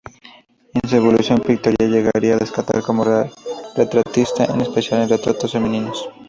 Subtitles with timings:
[0.73, 3.03] En su evolución pictórica llegaría a destacar como
[3.75, 6.09] retratista, en especial en retratos femeninos.